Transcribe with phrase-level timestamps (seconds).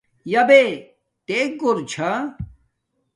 [0.31, 0.63] یابے
[1.27, 2.09] تے گھور چھا